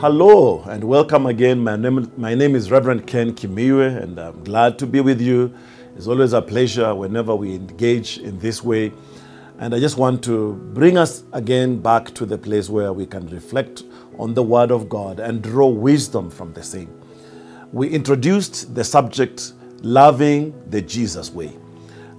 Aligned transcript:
Hello 0.00 0.62
and 0.62 0.82
welcome 0.82 1.26
again. 1.26 1.62
My 1.62 1.76
name, 1.76 2.10
my 2.16 2.34
name 2.34 2.56
is 2.56 2.70
Reverend 2.70 3.06
Ken 3.06 3.34
Kimiwe, 3.34 4.02
and 4.02 4.18
I'm 4.18 4.42
glad 4.44 4.78
to 4.78 4.86
be 4.86 5.02
with 5.02 5.20
you. 5.20 5.52
It's 5.94 6.06
always 6.06 6.32
a 6.32 6.40
pleasure 6.40 6.94
whenever 6.94 7.36
we 7.36 7.54
engage 7.54 8.16
in 8.16 8.38
this 8.38 8.64
way. 8.64 8.94
And 9.58 9.74
I 9.74 9.78
just 9.78 9.98
want 9.98 10.24
to 10.24 10.54
bring 10.72 10.96
us 10.96 11.24
again 11.34 11.82
back 11.82 12.14
to 12.14 12.24
the 12.24 12.38
place 12.38 12.70
where 12.70 12.94
we 12.94 13.04
can 13.04 13.28
reflect 13.28 13.82
on 14.18 14.32
the 14.32 14.42
Word 14.42 14.70
of 14.70 14.88
God 14.88 15.20
and 15.20 15.42
draw 15.42 15.68
wisdom 15.68 16.30
from 16.30 16.54
the 16.54 16.62
same. 16.62 16.88
We 17.70 17.90
introduced 17.90 18.74
the 18.74 18.84
subject 18.84 19.52
loving 19.82 20.54
the 20.70 20.80
Jesus 20.80 21.30
way. 21.30 21.54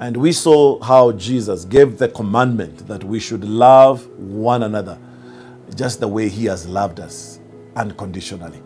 And 0.00 0.16
we 0.16 0.32
saw 0.32 0.82
how 0.82 1.12
Jesus 1.12 1.64
gave 1.64 1.96
the 1.98 2.08
commandment 2.08 2.88
that 2.88 3.04
we 3.04 3.20
should 3.20 3.44
love 3.44 4.04
one 4.18 4.64
another 4.64 4.98
just 5.76 6.00
the 6.00 6.08
way 6.08 6.28
He 6.28 6.46
has 6.46 6.66
loved 6.66 6.98
us 6.98 7.37
unconditionally. 7.78 8.60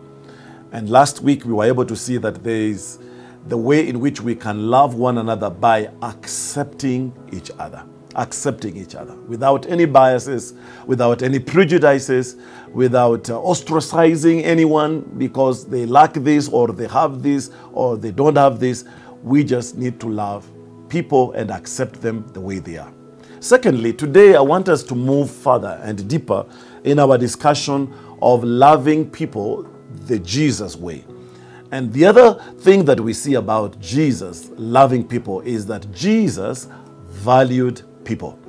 And 0.71 0.89
last 0.89 1.21
week 1.21 1.45
we 1.45 1.53
were 1.53 1.65
able 1.65 1.85
to 1.85 1.95
see 1.95 2.17
that 2.17 2.43
there 2.43 2.55
is 2.55 2.99
the 3.47 3.57
way 3.57 3.87
in 3.87 3.99
which 3.99 4.21
we 4.21 4.35
can 4.35 4.69
love 4.69 4.95
one 4.95 5.19
another 5.19 5.49
by 5.49 5.91
accepting 6.01 7.13
each 7.31 7.51
other. 7.59 7.85
Accepting 8.15 8.77
each 8.77 8.93
other 8.93 9.15
without 9.27 9.65
any 9.67 9.85
biases, 9.85 10.53
without 10.85 11.23
any 11.23 11.39
prejudices, 11.39 12.35
without 12.71 13.27
uh, 13.29 13.33
ostracizing 13.33 14.43
anyone 14.43 15.01
because 15.17 15.65
they 15.65 15.87
lack 15.87 16.13
this 16.13 16.47
or 16.47 16.67
they 16.67 16.87
have 16.87 17.23
this 17.23 17.49
or 17.71 17.97
they 17.97 18.11
don't 18.11 18.37
have 18.37 18.59
this. 18.59 18.85
We 19.23 19.43
just 19.43 19.77
need 19.77 19.99
to 20.01 20.09
love 20.09 20.47
people 20.89 21.31
and 21.31 21.49
accept 21.49 22.01
them 22.01 22.27
the 22.33 22.39
way 22.39 22.59
they 22.59 22.77
are. 22.77 22.93
Secondly, 23.39 23.93
today 23.93 24.35
I 24.35 24.41
want 24.41 24.69
us 24.69 24.83
to 24.83 24.95
move 24.95 25.31
further 25.31 25.79
and 25.83 26.07
deeper 26.07 26.45
in 26.83 26.99
our 26.99 27.17
discussion 27.17 27.91
of 28.23 28.43
loving 28.43 29.09
people 29.09 29.69
the 30.07 30.17
Jesus 30.19 30.75
way. 30.75 31.03
And 31.71 31.91
the 31.91 32.05
other 32.05 32.35
thing 32.59 32.85
that 32.85 32.99
we 32.99 33.13
see 33.13 33.33
about 33.33 33.79
Jesus 33.79 34.49
loving 34.55 35.07
people 35.07 35.41
is 35.41 35.65
that 35.65 35.91
Jesus 35.91 36.67
valued 37.07 37.81
people. 38.05 38.39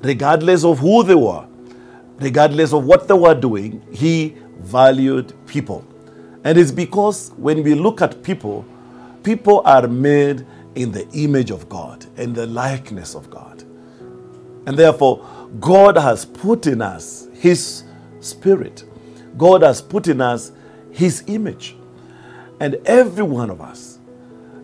Regardless 0.00 0.64
of 0.64 0.78
who 0.78 1.02
they 1.02 1.14
were, 1.14 1.46
regardless 2.18 2.72
of 2.72 2.84
what 2.84 3.08
they 3.08 3.14
were 3.14 3.34
doing, 3.34 3.82
he 3.92 4.36
valued 4.58 5.32
people. 5.46 5.86
And 6.44 6.58
it's 6.58 6.72
because 6.72 7.30
when 7.36 7.62
we 7.62 7.74
look 7.74 8.00
at 8.00 8.22
people, 8.22 8.64
people 9.22 9.62
are 9.64 9.86
made 9.86 10.46
in 10.76 10.92
the 10.92 11.08
image 11.10 11.50
of 11.50 11.68
God 11.68 12.06
in 12.16 12.32
the 12.32 12.46
likeness 12.46 13.14
of 13.14 13.30
God. 13.30 13.62
And 14.66 14.76
therefore, 14.76 15.24
God 15.60 15.96
has 15.96 16.24
put 16.24 16.66
in 16.66 16.82
us 16.82 17.28
his 17.34 17.84
spirit. 18.20 18.84
God 19.36 19.62
has 19.62 19.80
put 19.80 20.08
in 20.08 20.20
us 20.20 20.52
his 20.90 21.24
image. 21.26 21.76
And 22.60 22.76
every 22.86 23.24
one 23.24 23.50
of 23.50 23.60
us, 23.60 23.98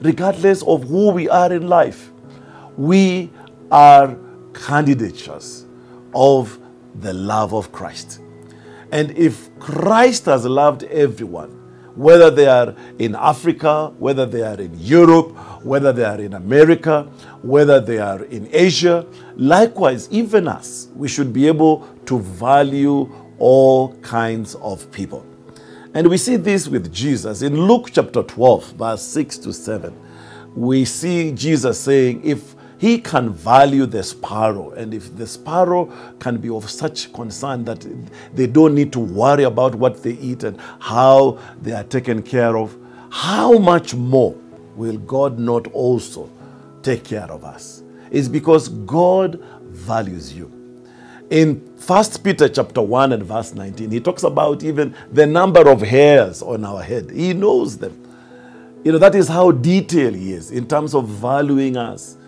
regardless 0.01 0.63
of 0.63 0.85
who 0.85 1.11
we 1.11 1.29
are 1.29 1.53
in 1.53 1.69
life, 1.69 2.11
we 2.77 3.31
are 3.71 4.17
candidates 4.55 5.67
of 6.15 6.59
the 7.01 7.13
love 7.13 7.55
of 7.55 7.73
Christ. 7.73 8.21
And 8.91 9.11
if 9.17 9.49
Christ 9.59 10.27
has 10.27 10.45
loved 10.45 10.85
everyone, 10.85 11.59
whether 11.95 12.31
they 12.31 12.47
are 12.47 12.75
in 12.99 13.15
Africa, 13.15 13.93
whether 13.99 14.25
they 14.25 14.43
are 14.43 14.59
in 14.59 14.73
Europe, 14.79 15.37
whether 15.63 15.93
they 15.93 16.05
are 16.05 16.21
in 16.21 16.35
America, 16.35 17.03
whether 17.43 17.81
they 17.81 17.99
are 17.99 18.25
in 18.25 18.49
Asia, 18.53 19.07
likewise, 19.37 20.09
even 20.11 20.49
us, 20.49 20.89
we 20.95 21.09
should 21.09 21.33
be 21.33 21.47
able 21.47 21.87
to 22.07 22.19
value 22.19 23.11
all 23.39 23.95
kinds 23.99 24.55
of 24.57 24.91
people. 24.93 25.27
And 25.95 26.09
we 26.09 26.17
see 26.17 26.37
this 26.37 26.69
with 26.69 26.93
Jesus. 26.93 27.43
In 27.43 27.67
Luke 27.67 27.91
chapter 27.93 28.23
12, 28.23 28.73
verse 28.73 29.03
6 29.03 29.39
to 29.39 29.53
7, 29.53 29.95
we 30.55 30.85
see 30.85 31.33
Jesus 31.33 31.79
saying, 31.79 32.23
If 32.25 32.55
he 32.79 32.99
can 32.99 33.33
value 33.33 33.87
the 33.87 34.03
sparrow, 34.03 34.71
and 34.71 34.95
if 34.95 35.15
the 35.17 35.27
sparrow 35.27 35.93
can 36.19 36.39
be 36.39 36.49
of 36.49 36.69
such 36.69 37.13
concern 37.13 37.65
that 37.65 37.87
they 38.35 38.47
don't 38.47 38.75
need 38.75 38.93
to 38.95 39.01
worry 39.01 39.45
about 39.45 39.75
what 39.75 40.03
they 40.03 40.13
eat 40.15 40.45
and 40.45 40.59
how 40.81 41.39
they 41.61 41.73
are 41.73 41.85
taken 41.85 42.23
care 42.23 42.57
of, 42.57 42.77
how 43.11 43.59
much 43.59 43.95
more 43.95 44.35
will 44.75 44.99
God 44.99 45.39
not 45.39 45.69
also 45.69 46.31
take 46.83 47.05
care 47.05 47.31
of 47.31 47.45
us? 47.45 47.83
It's 48.11 48.29
because 48.29 48.69
God 48.69 49.43
values 49.63 50.33
you. 50.33 50.62
In 51.33 51.55
1 51.87 52.05
Peter 52.23 52.47
chapter 52.47 52.83
1 52.83 53.13
and 53.15 53.23
verse 53.23 53.55
19, 53.55 53.91
he 53.91 54.01
talks 54.01 54.23
about 54.23 54.63
even 54.63 54.95
the 55.11 55.25
number 55.25 55.67
of 55.67 55.81
hairs 55.81 56.43
on 56.43 56.63
our 56.63 56.83
head. 56.83 57.11
He 57.11 57.33
knows 57.33 57.79
them. 57.79 57.99
You 58.85 58.93
know, 58.93 58.99
that 58.99 59.15
is 59.15 59.29
how 59.29 59.51
detailed 59.51 60.15
he 60.15 60.35
is 60.35 60.51
in 60.51 60.69
terms 60.69 60.95
of 60.95 61.09
valuing 61.09 61.79
us. 61.79 62.19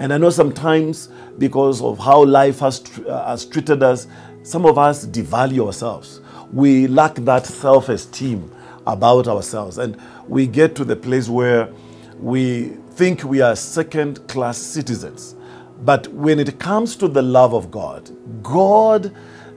And 0.00 0.12
I 0.12 0.18
know 0.18 0.30
sometimes 0.30 1.10
because 1.38 1.80
of 1.80 2.00
how 2.00 2.24
life 2.24 2.58
has, 2.58 2.82
uh, 3.06 3.24
has 3.24 3.44
treated 3.44 3.84
us, 3.84 4.08
some 4.42 4.66
of 4.66 4.78
us 4.78 5.06
devalue 5.06 5.64
ourselves. 5.64 6.20
We 6.52 6.88
lack 6.88 7.14
that 7.26 7.46
self 7.46 7.88
esteem 7.88 8.50
about 8.84 9.28
ourselves. 9.28 9.78
And 9.78 9.96
we 10.26 10.48
get 10.48 10.74
to 10.74 10.84
the 10.84 10.96
place 10.96 11.28
where 11.28 11.72
we 12.18 12.70
think 12.94 13.22
we 13.22 13.42
are 13.42 13.54
second 13.54 14.26
class 14.26 14.58
citizens. 14.58 15.36
But 15.82 16.08
when 16.08 16.38
it 16.38 16.58
comes 16.58 16.96
to 16.96 17.08
the 17.08 17.22
love 17.22 17.54
of 17.54 17.70
God, 17.70 18.10
God 18.42 19.14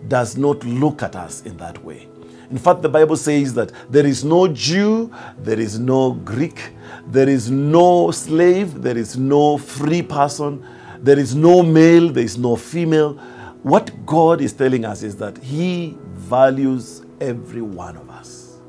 does 0.07 0.37
not 0.37 0.63
look 0.63 1.03
at 1.03 1.15
us 1.15 1.41
in 1.43 1.57
that 1.57 1.83
way. 1.83 2.07
In 2.49 2.57
fact, 2.57 2.81
the 2.81 2.89
Bible 2.89 3.17
says 3.17 3.53
that 3.55 3.71
there 3.89 4.05
is 4.05 4.23
no 4.23 4.47
Jew, 4.47 5.11
there 5.39 5.59
is 5.59 5.79
no 5.79 6.11
Greek, 6.11 6.73
there 7.07 7.27
is 7.27 7.49
no 7.49 8.11
slave, 8.11 8.81
there 8.81 8.97
is 8.97 9.17
no 9.17 9.57
free 9.57 10.01
person, 10.01 10.65
there 10.99 11.17
is 11.17 11.35
no 11.35 11.63
male, 11.63 12.09
there 12.09 12.23
is 12.23 12.37
no 12.37 12.55
female. 12.55 13.15
What 13.63 14.05
God 14.05 14.39
is 14.39 14.53
telling 14.53 14.85
us 14.85 15.03
is 15.03 15.15
that 15.17 15.37
He 15.37 15.97
values 16.11 17.03
every 17.19 17.61
one 17.61 17.97
of 17.97 18.09
us. 18.09 18.59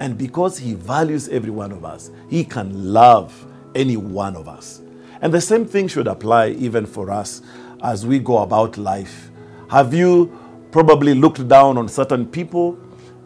And 0.00 0.18
because 0.18 0.58
He 0.58 0.74
values 0.74 1.28
every 1.28 1.50
one 1.50 1.72
of 1.72 1.84
us, 1.84 2.10
He 2.28 2.44
can 2.44 2.92
love 2.92 3.46
any 3.74 3.96
one 3.96 4.36
of 4.36 4.48
us. 4.48 4.82
And 5.20 5.32
the 5.32 5.40
same 5.40 5.64
thing 5.64 5.88
should 5.88 6.06
apply 6.06 6.48
even 6.50 6.86
for 6.86 7.10
us 7.10 7.42
as 7.82 8.06
we 8.06 8.18
go 8.18 8.38
about 8.38 8.76
life. 8.76 9.30
Have 9.70 9.94
you 9.94 10.36
probably 10.70 11.14
looked 11.14 11.48
down 11.48 11.78
on 11.78 11.88
certain 11.88 12.26
people, 12.26 12.78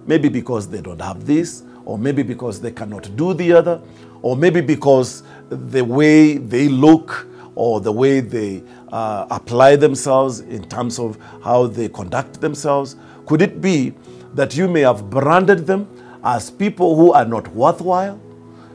maybe 0.06 0.28
because 0.28 0.68
they 0.68 0.80
don't 0.80 1.00
have 1.00 1.26
this, 1.26 1.62
or 1.84 1.98
maybe 1.98 2.22
because 2.22 2.60
they 2.60 2.70
cannot 2.70 3.14
do 3.16 3.34
the 3.34 3.52
other, 3.52 3.80
or 4.22 4.36
maybe 4.36 4.60
because 4.60 5.22
the 5.48 5.84
way 5.84 6.36
they 6.36 6.68
look 6.68 7.26
or 7.54 7.80
the 7.80 7.90
way 7.90 8.20
they 8.20 8.62
uh, 8.92 9.26
apply 9.30 9.76
themselves 9.76 10.40
in 10.40 10.62
terms 10.68 10.98
of 10.98 11.18
how 11.42 11.66
they 11.66 11.88
conduct 11.88 12.40
themselves? 12.40 12.96
Could 13.26 13.42
it 13.42 13.60
be 13.60 13.94
that 14.34 14.56
you 14.56 14.68
may 14.68 14.80
have 14.82 15.10
branded 15.10 15.66
them 15.66 15.88
as 16.22 16.50
people 16.50 16.96
who 16.96 17.12
are 17.12 17.24
not 17.24 17.48
worthwhile? 17.48 18.20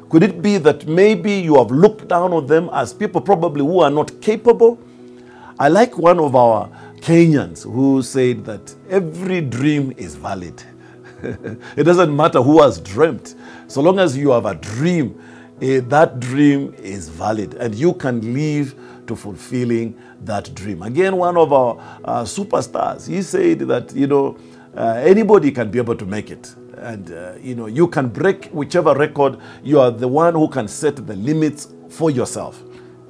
Could 0.10 0.24
it 0.24 0.42
be 0.42 0.58
that 0.60 0.88
maybe 0.88 1.34
you 1.34 1.56
have 1.56 1.72
looked 1.72 2.08
down 2.08 2.32
on 2.32 2.46
them 2.48 2.70
as 2.72 2.94
people 2.94 3.22
probably 3.22 3.62
who 3.62 3.80
are 3.80 3.90
not 3.90 4.22
capable? 4.22 4.80
I 5.58 5.70
like 5.70 5.98
one 5.98 6.20
of 6.20 6.36
our 6.36 6.70
Kenyans 6.98 7.64
who 7.64 8.02
said 8.02 8.46
that 8.46 8.76
every 8.90 9.42
dream 9.42 9.94
is 9.98 10.16
valid. 10.16 10.62
it 11.24 11.84
doesn't 11.84 12.16
matter 12.16 12.42
who 12.42 12.62
has 12.62 12.80
dreamt, 12.80 13.36
so 13.68 13.82
long 13.82 14.00
as 14.00 14.16
you 14.18 14.30
have 14.32 14.46
a 14.46 14.56
dream, 14.56 15.20
eh, 15.62 15.82
that 15.88 16.20
dream 16.20 16.74
is 16.78 17.10
valid 17.10 17.56
and 17.56 17.74
you 17.74 17.94
can 17.94 18.34
live 18.34 18.76
to 19.08 19.16
fulfilling 19.16 20.00
that 20.22 20.54
dream. 20.54 20.82
Again, 20.82 21.16
one 21.18 21.38
of 21.38 21.54
our 21.54 21.78
uh, 22.04 22.24
superstars, 22.24 23.08
he 23.08 23.22
said 23.22 23.60
that, 23.60 23.94
you 23.96 24.08
know, 24.08 24.38
uh, 24.76 25.02
anybody 25.04 25.52
can 25.52 25.72
be 25.72 25.80
able 25.80 25.96
to 25.96 26.06
make 26.06 26.30
it 26.32 26.54
and 26.78 27.12
uh, 27.12 27.34
you 27.42 27.56
know 27.56 27.68
you 27.68 27.88
can 27.88 28.10
break 28.10 28.46
whichever 28.48 28.94
record. 28.94 29.38
You 29.64 29.80
are 29.80 29.92
the 29.92 30.08
one 30.08 30.34
who 30.34 30.48
can 30.48 30.68
set 30.68 30.96
the 30.96 31.16
limits 31.16 31.68
for 31.90 32.12
yourself. 32.12 32.62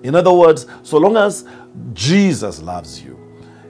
In 0.04 0.14
other 0.16 0.32
words 0.32 0.68
so 0.84 0.98
long 0.98 1.18
as 1.18 1.46
jesus 1.94 2.62
loves 2.62 3.02
you 3.02 3.20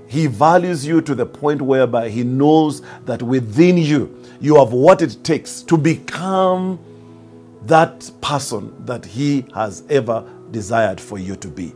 he 0.07 0.27
values 0.27 0.85
you 0.85 1.01
to 1.01 1.15
the 1.15 1.25
point 1.25 1.61
whereby 1.61 2.09
he 2.09 2.23
knows 2.23 2.81
that 3.05 3.21
within 3.23 3.77
you 3.77 4.21
you 4.39 4.55
have 4.57 4.71
what 4.71 5.01
it 5.01 5.17
takes 5.23 5.61
to 5.63 5.77
become 5.77 6.79
that 7.63 8.11
person 8.21 8.73
that 8.85 9.03
he 9.05 9.45
has 9.55 9.83
ever 9.89 10.23
desired 10.51 11.01
for 11.01 11.17
you 11.17 11.35
to 11.35 11.47
be 11.47 11.73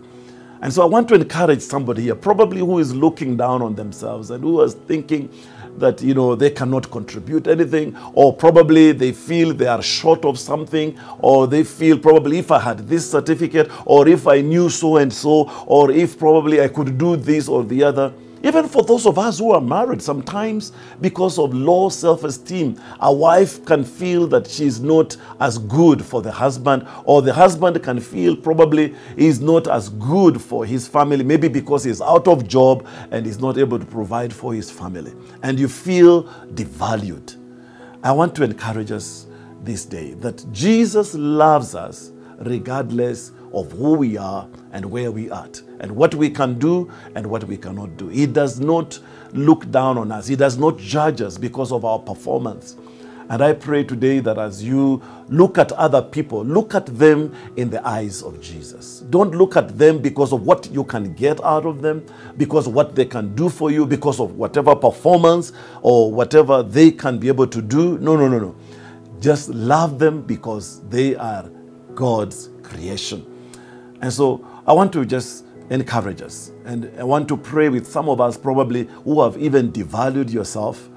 and 0.62 0.74
so 0.74 0.82
i 0.82 0.86
want 0.86 1.08
to 1.08 1.16
encourage 1.16 1.62
somebody 1.62 2.04
here 2.04 2.16
probably 2.16 2.60
who 2.60 2.80
is 2.80 2.94
looking 2.94 3.38
down 3.38 3.62
on 3.62 3.76
themselves 3.76 4.32
and 4.32 4.44
who 4.44 4.62
is 4.62 4.74
thinking 4.74 5.30
that 5.78 6.02
you 6.02 6.14
know 6.14 6.36
they 6.36 6.50
cannot 6.50 6.90
contribute 6.92 7.48
anything 7.48 7.96
or 8.14 8.34
probably 8.34 8.92
they 8.92 9.12
feel 9.12 9.54
they 9.54 9.68
are 9.68 9.82
short 9.82 10.26
of 10.26 10.38
something 10.38 10.98
or 11.20 11.48
they 11.48 11.64
feel 11.64 11.98
probably 11.98 12.40
if 12.40 12.52
i 12.52 12.60
had 12.60 12.80
this 12.88 13.10
certificate 13.10 13.72
or 13.86 14.08
if 14.08 14.28
i 14.28 14.42
knew 14.42 14.70
so 14.70 14.98
and 14.98 15.12
so 15.12 15.50
or 15.66 15.92
if 15.92 16.18
probably 16.20 16.62
i 16.62 16.68
could 16.68 16.98
do 16.98 17.16
this 17.16 17.48
or 17.48 17.64
the 17.64 17.84
other 17.84 18.14
Even 18.42 18.68
for 18.70 18.84
those 18.84 19.06
of 19.06 19.20
us 19.20 19.40
who 19.40 19.52
are 19.52 19.62
married, 19.62 20.02
sometimes 20.02 20.72
because 21.02 21.38
of 21.38 21.54
low 21.54 21.90
self 21.90 22.24
esteem, 22.24 22.80
a 23.02 23.12
wife 23.14 23.66
can 23.66 23.84
feel 23.84 24.28
that 24.28 24.48
she's 24.48 24.80
not 24.80 25.18
as 25.42 25.58
good 25.58 26.04
for 26.06 26.22
the 26.22 26.32
husband, 26.32 26.88
or 27.04 27.22
the 27.22 27.34
husband 27.34 27.82
can 27.84 28.00
feel 28.00 28.36
probably 28.36 28.96
he's 29.18 29.42
not 29.42 29.68
as 29.68 29.90
good 29.90 30.42
for 30.42 30.66
his 30.66 30.88
family, 30.88 31.24
maybe 31.24 31.50
because 31.50 31.84
he's 31.84 32.02
out 32.02 32.28
of 32.28 32.48
job 32.48 32.88
and 33.12 33.26
he's 33.26 33.40
not 33.40 33.58
able 33.58 33.78
to 33.78 33.86
provide 33.86 34.34
for 34.34 34.54
his 34.54 34.72
family. 34.72 35.14
And 35.44 35.60
you 35.60 35.68
feel 35.68 36.24
devalued. 36.54 37.36
I 38.04 38.14
want 38.14 38.36
to 38.36 38.44
encourage 38.44 38.92
us 38.92 39.28
this 39.64 39.84
day 39.84 40.14
that 40.16 40.46
Jesus 40.54 41.14
loves 41.14 41.76
us 41.76 42.12
regardless 42.40 43.34
of 43.54 43.72
who 43.72 43.94
we 43.94 44.18
are 44.18 44.48
and 44.72 44.86
where 44.90 45.12
we 45.12 45.30
are 45.30 45.48
and 45.80 45.92
what 45.92 46.16
we 46.16 46.30
can 46.30 46.60
do 46.60 46.92
and 47.16 47.26
what 47.28 47.44
we 47.46 47.58
cannot 47.58 47.98
do. 47.98 48.08
He 48.10 48.26
does 48.26 48.60
not 48.60 49.00
look 49.34 49.70
down 49.72 49.98
on 49.98 50.12
us, 50.12 50.28
He 50.28 50.36
does 50.36 50.58
not 50.58 50.78
judge 50.78 51.22
us 51.22 51.38
because 51.38 51.72
of 51.72 51.86
our 51.86 52.00
performance. 52.00 52.76
And 53.30 53.44
I 53.44 53.54
pray 53.54 53.84
today 53.84 54.20
that 54.22 54.40
as 54.40 54.64
you 54.64 55.04
look 55.28 55.60
at 55.60 55.72
other 55.74 56.02
people, 56.02 56.44
look 56.44 56.74
at 56.74 56.88
them 56.88 57.32
in 57.58 57.70
the 57.70 57.88
eyes 57.88 58.24
of 58.24 58.42
Jesus. 58.42 59.02
Don't 59.12 59.36
look 59.36 59.56
at 59.56 59.78
them 59.78 60.00
because 60.00 60.34
of 60.34 60.48
what 60.48 60.68
you 60.72 60.84
can 60.84 61.14
get 61.14 61.40
out 61.44 61.68
of 61.68 61.84
them, 61.84 62.04
because 62.38 62.68
what 62.68 62.96
they 62.96 63.06
can 63.06 63.36
do 63.36 63.48
for 63.48 63.70
you, 63.70 63.86
because 63.86 64.20
of 64.20 64.36
whatever 64.36 64.76
performance 64.76 65.52
or 65.84 66.12
whatever 66.12 66.64
they 66.64 66.90
can 66.90 67.20
be 67.20 67.28
able 67.28 67.46
to 67.46 67.62
do. 67.62 68.00
No, 68.00 68.16
no, 68.16 68.28
no, 68.28 68.40
no. 68.40 68.56
Just 69.20 69.50
love 69.50 70.00
them 70.00 70.24
because 70.24 70.82
they 70.90 71.16
are 71.16 71.52
God's 71.94 72.50
creation. 72.64 73.28
And 74.02 74.12
so 74.12 74.46
I 74.66 74.74
want 74.74 74.94
to 74.94 75.06
just 75.06 75.46
encourage 75.70 76.22
us. 76.22 76.52
And 76.66 76.92
I 76.98 77.04
want 77.04 77.28
to 77.30 77.38
pray 77.38 77.70
with 77.70 77.86
some 77.86 78.10
of 78.10 78.22
us 78.22 78.38
probably 78.38 78.86
who 79.04 79.22
have 79.22 79.38
even 79.38 79.72
devalued 79.72 80.32
yourself. 80.32 80.90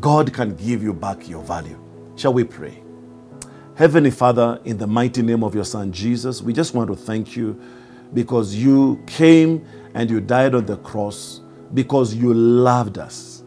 God 0.00 0.32
can 0.32 0.56
give 0.56 0.82
you 0.82 0.92
back 0.92 1.28
your 1.28 1.42
value. 1.42 1.78
Shall 2.16 2.32
we 2.32 2.44
pray? 2.44 2.82
Heavenly 3.76 4.10
Father, 4.10 4.60
in 4.64 4.76
the 4.76 4.86
mighty 4.86 5.22
name 5.22 5.42
of 5.42 5.54
your 5.54 5.64
Son 5.64 5.90
Jesus, 5.90 6.42
we 6.42 6.52
just 6.52 6.74
want 6.74 6.90
to 6.90 6.96
thank 6.96 7.34
you 7.34 7.58
because 8.12 8.54
you 8.54 9.02
came 9.06 9.64
and 9.94 10.10
you 10.10 10.20
died 10.20 10.54
on 10.54 10.66
the 10.66 10.76
cross 10.78 11.40
because 11.72 12.14
you 12.14 12.34
loved 12.34 12.98
us. 12.98 13.42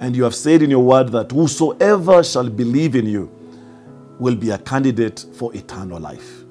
And 0.00 0.14
you 0.14 0.24
have 0.24 0.34
said 0.34 0.60
in 0.60 0.70
your 0.70 0.84
word 0.84 1.10
that 1.12 1.30
whosoever 1.30 2.22
shall 2.22 2.50
believe 2.50 2.94
in 2.94 3.06
you 3.06 3.30
will 4.18 4.36
be 4.36 4.50
a 4.50 4.58
candidate 4.58 5.24
for 5.34 5.54
eternal 5.54 5.98
life. 5.98 6.43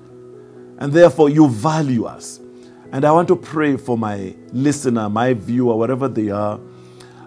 And 0.84 0.92
therefore, 0.92 1.30
you 1.30 1.48
value 1.48 2.04
us. 2.04 2.42
And 2.92 3.06
I 3.06 3.12
want 3.14 3.30
to 3.30 3.38
pray 3.38 3.78
for 3.78 3.98
my 3.98 4.36
listener, 4.52 5.08
my 5.08 5.34
viewer, 5.34 5.78
wherever 5.78 6.10
they 6.10 6.30
are. 6.30 6.60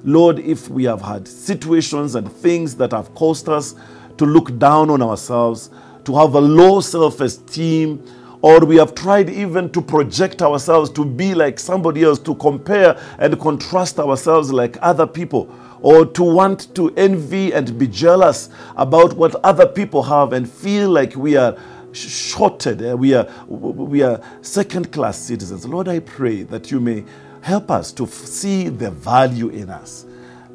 Lord, 0.05 0.41
if 0.41 0.69
we 0.69 0.85
have 0.85 1.01
had 1.01 1.27
situations 1.27 2.17
and 2.17 2.31
things 2.31 2.77
that 2.77 2.93
have 2.93 3.15
caused 3.15 3.49
us 3.49 3.75
to 4.19 4.27
look 4.27 4.59
down 4.59 4.91
on 4.91 5.01
ourselves, 5.01 5.71
to 6.05 6.15
have 6.19 6.35
a 6.35 6.39
low 6.39 6.83
self 6.83 7.23
esteem, 7.23 8.05
or 8.43 8.63
we 8.63 8.77
have 8.77 8.95
tried 8.95 9.31
even 9.31 9.71
to 9.73 9.81
project 9.81 10.43
ourselves 10.43 10.91
to 10.91 11.07
be 11.07 11.35
like 11.35 11.59
somebody 11.59 12.05
else, 12.05 12.19
to 12.19 12.35
compare 12.35 13.01
and 13.19 13.41
contrast 13.41 13.99
ourselves 13.99 14.53
like 14.53 14.77
other 14.83 15.07
people, 15.07 15.51
or 15.81 16.05
to 16.05 16.23
want 16.23 16.75
to 16.75 16.95
envy 16.97 17.55
and 17.55 17.79
be 17.79 17.87
jealous 17.87 18.51
about 18.77 19.15
what 19.15 19.35
other 19.37 19.67
people 19.67 20.03
have 20.03 20.35
and 20.35 20.47
feel 20.47 20.91
like 20.91 21.17
we 21.17 21.39
are 21.39 21.57
shorted. 21.97 22.85
Uh, 22.85 22.97
we 22.97 23.15
are, 23.15 23.29
we 23.49 24.03
are 24.03 24.21
second 24.43 24.93
class 24.93 25.19
citizens. 25.19 25.67
Lord, 25.67 25.89
I 25.89 26.01
pray 26.01 26.43
that 26.45 26.71
you 26.71 26.81
may 26.81 27.05
help 27.41 27.71
us 27.71 27.93
to 27.93 28.07
see 28.07 28.69
the 28.69 28.91
value 28.91 29.49
in 29.49 29.71
us. 29.71 30.07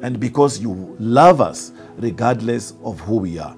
And 0.02 0.18
because 0.18 0.60
you 0.60 0.96
love 0.98 1.40
us 1.40 1.72
regardless 1.96 2.74
of 2.82 3.00
who 3.00 3.18
we 3.18 3.38
are. 3.38 3.56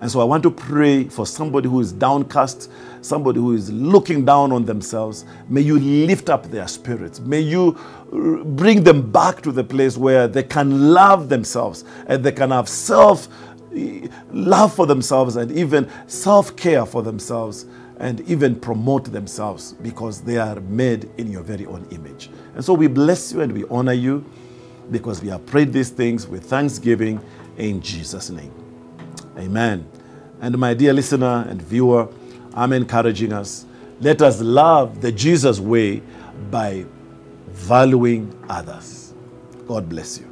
And 0.00 0.10
so 0.10 0.20
I 0.20 0.24
want 0.24 0.42
to 0.44 0.50
pray 0.50 1.04
for 1.04 1.26
somebody 1.26 1.68
who 1.68 1.80
is 1.80 1.92
downcast, 1.92 2.70
somebody 3.02 3.38
who 3.38 3.52
is 3.52 3.70
looking 3.70 4.24
down 4.24 4.50
on 4.50 4.64
themselves. 4.64 5.26
May 5.48 5.60
you 5.60 5.78
lift 5.78 6.30
up 6.30 6.50
their 6.50 6.66
spirits. 6.68 7.20
May 7.20 7.40
you 7.40 7.78
bring 8.10 8.82
them 8.82 9.12
back 9.12 9.42
to 9.42 9.52
the 9.52 9.62
place 9.62 9.98
where 9.98 10.26
they 10.26 10.42
can 10.42 10.92
love 10.92 11.28
themselves 11.28 11.84
and 12.06 12.24
they 12.24 12.32
can 12.32 12.50
have 12.50 12.66
self 12.66 13.28
love 14.32 14.74
for 14.74 14.86
themselves 14.86 15.36
and 15.36 15.50
even 15.52 15.90
self 16.06 16.56
care 16.56 16.84
for 16.84 17.02
themselves 17.02 17.66
and 17.98 18.20
even 18.22 18.58
promote 18.58 19.04
themselves 19.12 19.74
because 19.74 20.22
they 20.22 20.38
are 20.38 20.58
made 20.60 21.10
in 21.18 21.30
your 21.30 21.42
very 21.42 21.66
own 21.66 21.86
image. 21.90 22.30
And 22.54 22.64
so 22.64 22.72
we 22.72 22.86
bless 22.86 23.32
you 23.32 23.42
and 23.42 23.52
we 23.52 23.64
honor 23.70 23.92
you 23.92 24.24
because 24.90 25.22
we 25.22 25.28
have 25.28 25.44
prayed 25.46 25.72
these 25.72 25.90
things 25.90 26.26
with 26.26 26.44
thanksgiving 26.44 27.20
in 27.58 27.80
Jesus' 27.80 28.30
name. 28.30 28.52
Amen. 29.38 29.86
And 30.40 30.56
my 30.58 30.74
dear 30.74 30.92
listener 30.94 31.46
and 31.48 31.60
viewer, 31.60 32.08
I'm 32.54 32.72
encouraging 32.72 33.32
us. 33.32 33.66
Let 34.00 34.22
us 34.22 34.40
love 34.40 35.02
the 35.02 35.12
Jesus 35.12 35.60
way 35.60 36.02
by 36.50 36.86
valuing 37.48 38.34
others. 38.48 39.12
God 39.66 39.88
bless 39.88 40.18
you. 40.18 40.29